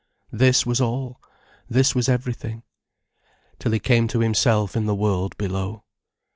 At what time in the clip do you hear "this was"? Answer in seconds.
0.31-0.81, 1.69-2.09